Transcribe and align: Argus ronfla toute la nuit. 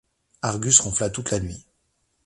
Argus 0.41 0.79
ronfla 0.79 1.11
toute 1.11 1.29
la 1.29 1.39
nuit. 1.39 1.63